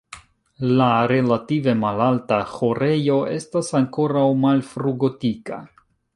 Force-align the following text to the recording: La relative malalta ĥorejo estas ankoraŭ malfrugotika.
La 0.77 0.85
relative 1.11 1.75
malalta 1.81 2.39
ĥorejo 2.55 3.19
estas 3.37 3.71
ankoraŭ 3.83 4.27
malfrugotika. 4.49 5.63